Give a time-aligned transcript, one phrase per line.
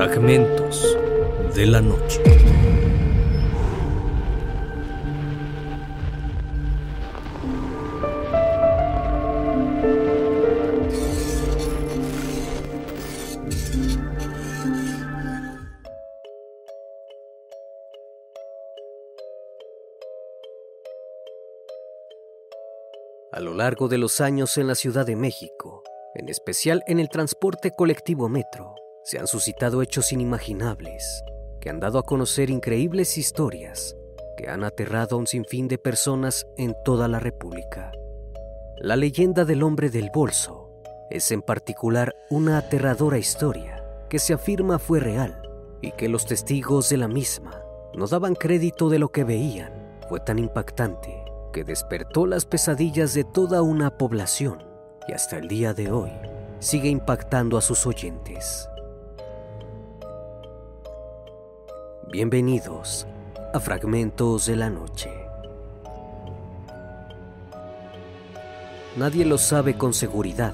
[0.00, 0.96] Fragmentos
[1.54, 2.22] de la noche.
[23.30, 25.82] A lo largo de los años en la Ciudad de México,
[26.14, 31.22] en especial en el transporte colectivo metro, se han suscitado hechos inimaginables
[31.60, 33.96] que han dado a conocer increíbles historias
[34.36, 37.92] que han aterrado a un sinfín de personas en toda la República.
[38.78, 40.70] La leyenda del hombre del bolso
[41.10, 45.42] es en particular una aterradora historia que se afirma fue real
[45.82, 47.62] y que los testigos de la misma
[47.94, 49.98] no daban crédito de lo que veían.
[50.08, 51.22] Fue tan impactante
[51.52, 54.64] que despertó las pesadillas de toda una población
[55.06, 56.12] y hasta el día de hoy
[56.60, 58.69] sigue impactando a sus oyentes.
[62.12, 63.06] Bienvenidos
[63.54, 65.10] a Fragmentos de la Noche.
[68.96, 70.52] Nadie lo sabe con seguridad.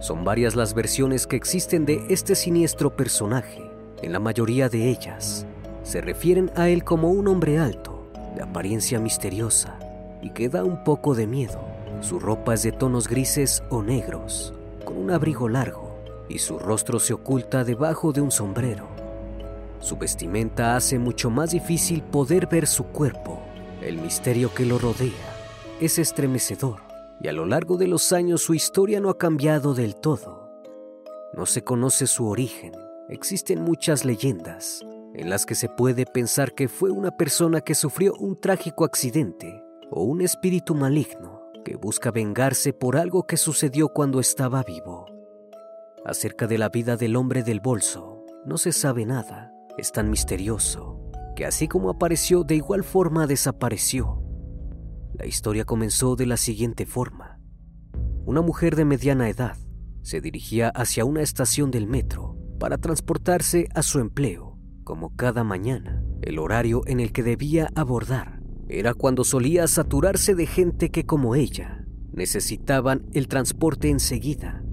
[0.00, 3.62] Son varias las versiones que existen de este siniestro personaje.
[4.02, 5.46] En la mayoría de ellas
[5.84, 8.04] se refieren a él como un hombre alto,
[8.34, 9.78] de apariencia misteriosa
[10.22, 11.60] y que da un poco de miedo.
[12.00, 14.54] Su ropa es de tonos grises o negros,
[14.84, 18.95] con un abrigo largo, y su rostro se oculta debajo de un sombrero.
[19.80, 23.42] Su vestimenta hace mucho más difícil poder ver su cuerpo.
[23.82, 25.12] El misterio que lo rodea
[25.80, 26.80] es estremecedor
[27.20, 30.50] y a lo largo de los años su historia no ha cambiado del todo.
[31.34, 32.72] No se conoce su origen.
[33.08, 38.14] Existen muchas leyendas en las que se puede pensar que fue una persona que sufrió
[38.18, 44.20] un trágico accidente o un espíritu maligno que busca vengarse por algo que sucedió cuando
[44.20, 45.06] estaba vivo.
[46.04, 50.96] Acerca de la vida del hombre del bolso no se sabe nada es tan misterioso
[51.36, 54.22] que así como apareció, de igual forma desapareció.
[55.12, 57.38] La historia comenzó de la siguiente forma.
[58.24, 59.56] Una mujer de mediana edad
[60.02, 66.02] se dirigía hacia una estación del metro para transportarse a su empleo, como cada mañana.
[66.22, 71.34] El horario en el que debía abordar era cuando solía saturarse de gente que como
[71.34, 74.64] ella necesitaban el transporte enseguida.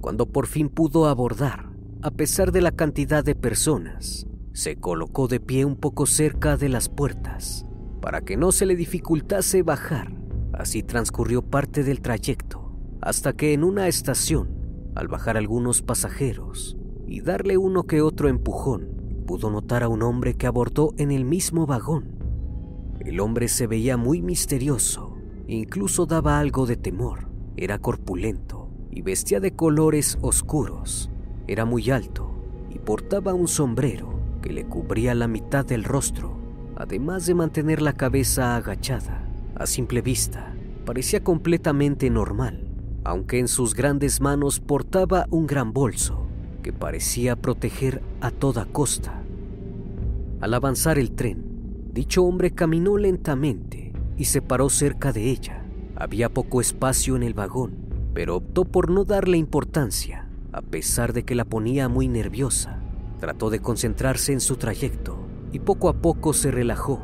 [0.00, 5.40] Cuando por fin pudo abordar, a pesar de la cantidad de personas, se colocó de
[5.40, 7.66] pie un poco cerca de las puertas
[8.00, 10.14] para que no se le dificultase bajar.
[10.52, 16.76] Así transcurrió parte del trayecto, hasta que en una estación, al bajar algunos pasajeros
[17.06, 21.24] y darle uno que otro empujón, pudo notar a un hombre que abordó en el
[21.24, 22.16] mismo vagón.
[23.00, 27.28] El hombre se veía muy misterioso, incluso daba algo de temor.
[27.56, 31.10] Era corpulento y vestía de colores oscuros
[31.48, 32.30] era muy alto
[32.70, 36.36] y portaba un sombrero que le cubría la mitad del rostro,
[36.76, 39.22] además de mantener la cabeza agachada.
[39.54, 42.68] A simple vista, parecía completamente normal,
[43.04, 46.26] aunque en sus grandes manos portaba un gran bolso
[46.62, 49.22] que parecía proteger a toda costa.
[50.40, 55.64] Al avanzar el tren, dicho hombre caminó lentamente y se paró cerca de ella.
[55.94, 57.76] Había poco espacio en el vagón,
[58.12, 60.25] pero optó por no darle importancia
[60.56, 62.80] a pesar de que la ponía muy nerviosa.
[63.20, 65.18] Trató de concentrarse en su trayecto
[65.52, 67.02] y poco a poco se relajó.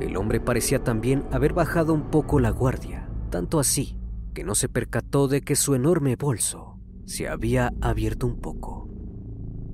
[0.00, 3.98] El hombre parecía también haber bajado un poco la guardia, tanto así
[4.32, 8.88] que no se percató de que su enorme bolso se había abierto un poco.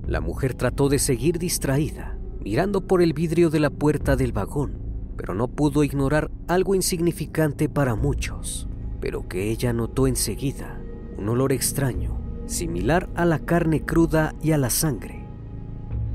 [0.05, 4.77] La mujer trató de seguir distraída, mirando por el vidrio de la puerta del vagón,
[5.15, 8.67] pero no pudo ignorar algo insignificante para muchos,
[8.99, 10.81] pero que ella notó enseguida,
[11.17, 12.20] un olor extraño
[12.51, 15.25] similar a la carne cruda y a la sangre.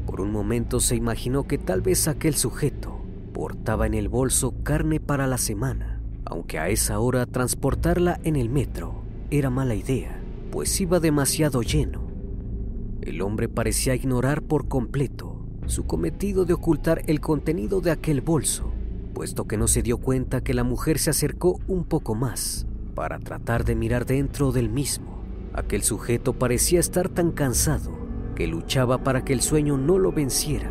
[0.06, 3.00] Por un momento se imaginó que tal vez aquel sujeto
[3.32, 8.48] portaba en el bolso carne para la semana, aunque a esa hora transportarla en el
[8.48, 10.20] metro era mala idea,
[10.52, 12.06] pues iba demasiado lleno.
[13.00, 18.72] El hombre parecía ignorar por completo su cometido de ocultar el contenido de aquel bolso,
[19.14, 23.18] puesto que no se dio cuenta que la mujer se acercó un poco más para
[23.18, 25.15] tratar de mirar dentro del mismo.
[25.56, 27.90] Aquel sujeto parecía estar tan cansado
[28.34, 30.70] que luchaba para que el sueño no lo venciera.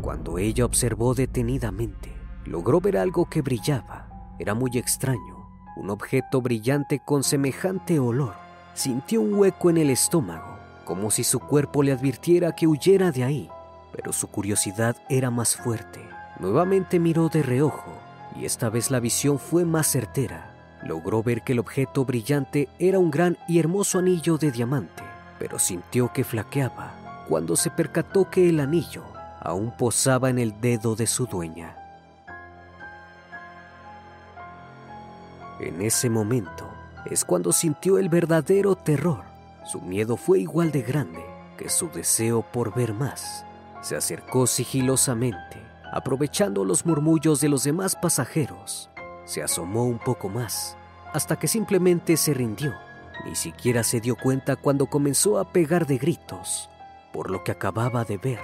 [0.00, 2.10] Cuando ella observó detenidamente,
[2.46, 4.08] logró ver algo que brillaba.
[4.38, 8.32] Era muy extraño, un objeto brillante con semejante olor.
[8.72, 13.24] Sintió un hueco en el estómago, como si su cuerpo le advirtiera que huyera de
[13.24, 13.50] ahí,
[13.92, 16.00] pero su curiosidad era más fuerte.
[16.40, 17.92] Nuevamente miró de reojo
[18.34, 20.55] y esta vez la visión fue más certera
[20.86, 25.02] logró ver que el objeto brillante era un gran y hermoso anillo de diamante,
[25.38, 29.04] pero sintió que flaqueaba cuando se percató que el anillo
[29.40, 31.76] aún posaba en el dedo de su dueña.
[35.60, 36.68] En ese momento
[37.06, 39.24] es cuando sintió el verdadero terror.
[39.64, 41.24] Su miedo fue igual de grande
[41.56, 43.44] que su deseo por ver más.
[43.80, 45.62] Se acercó sigilosamente,
[45.92, 48.90] aprovechando los murmullos de los demás pasajeros.
[49.26, 50.78] Se asomó un poco más,
[51.12, 52.74] hasta que simplemente se rindió.
[53.24, 56.70] Ni siquiera se dio cuenta cuando comenzó a pegar de gritos
[57.12, 58.40] por lo que acababa de ver.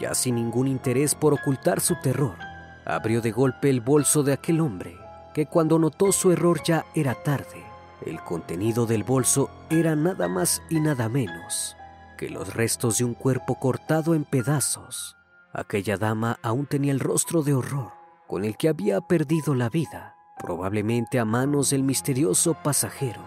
[0.00, 2.36] Ya sin ningún interés por ocultar su terror,
[2.84, 4.98] abrió de golpe el bolso de aquel hombre
[5.32, 7.64] que cuando notó su error ya era tarde.
[8.04, 11.76] El contenido del bolso era nada más y nada menos
[12.18, 15.16] que los restos de un cuerpo cortado en pedazos.
[15.52, 17.92] Aquella dama aún tenía el rostro de horror
[18.26, 23.20] con el que había perdido la vida, probablemente a manos del misterioso pasajero.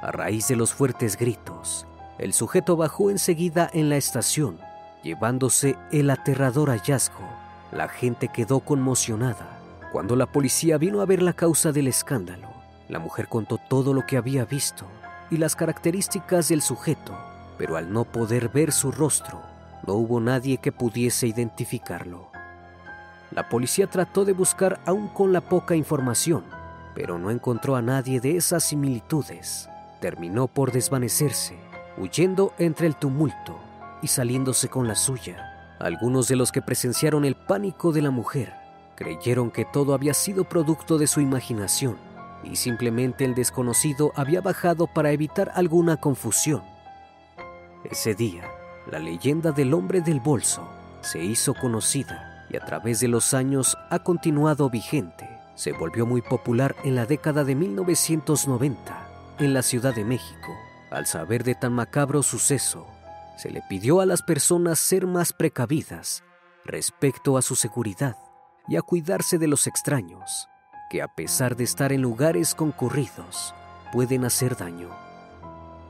[0.00, 1.86] A raíz de los fuertes gritos,
[2.18, 4.58] el sujeto bajó enseguida en la estación,
[5.02, 7.28] llevándose el aterrador hallazgo.
[7.70, 9.62] La gente quedó conmocionada
[9.92, 12.48] cuando la policía vino a ver la causa del escándalo,
[12.88, 14.86] la mujer contó todo lo que había visto
[15.30, 17.14] y las características del sujeto,
[17.58, 19.42] pero al no poder ver su rostro,
[19.86, 22.31] no hubo nadie que pudiese identificarlo.
[23.34, 26.44] La policía trató de buscar aún con la poca información,
[26.94, 29.68] pero no encontró a nadie de esas similitudes.
[30.00, 31.56] Terminó por desvanecerse,
[31.96, 33.58] huyendo entre el tumulto
[34.02, 35.76] y saliéndose con la suya.
[35.78, 38.62] Algunos de los que presenciaron el pánico de la mujer
[39.02, 41.96] Creyeron que todo había sido producto de su imaginación
[42.44, 46.62] y simplemente el desconocido había bajado para evitar alguna confusión.
[47.84, 48.44] Ese día,
[48.90, 50.68] la leyenda del hombre del bolso
[51.00, 55.28] se hizo conocida y a través de los años ha continuado vigente.
[55.54, 59.08] Se volvió muy popular en la década de 1990
[59.38, 60.52] en la Ciudad de México.
[60.90, 62.86] Al saber de tan macabro suceso,
[63.38, 66.22] se le pidió a las personas ser más precavidas
[66.64, 68.16] respecto a su seguridad
[68.68, 70.48] y a cuidarse de los extraños,
[70.90, 73.54] que a pesar de estar en lugares concurridos,
[73.92, 74.90] pueden hacer daño.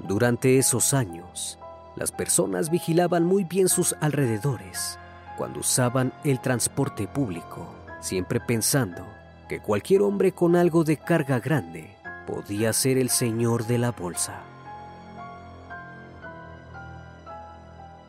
[0.07, 1.59] Durante esos años,
[1.97, 4.99] las personas vigilaban muy bien sus alrededores
[5.37, 9.07] cuando usaban el transporte público, siempre pensando
[9.49, 11.97] que cualquier hombre con algo de carga grande
[12.27, 14.41] podía ser el señor de la bolsa.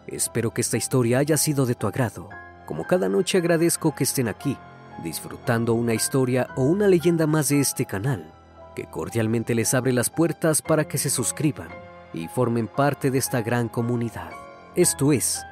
[0.07, 2.29] Espero que esta historia haya sido de tu agrado
[2.65, 4.57] como cada noche agradezco que estén aquí,
[5.03, 8.31] disfrutando una historia o una leyenda más de este canal,
[8.75, 11.69] que cordialmente les abre las puertas para que se suscriban
[12.13, 14.31] y formen parte de esta gran comunidad.
[14.75, 15.43] Esto es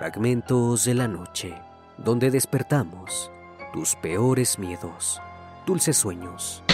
[0.00, 1.54] Fragmentos de la Noche,
[1.98, 3.30] donde despertamos
[3.74, 5.20] tus peores miedos,
[5.66, 6.64] dulces sueños.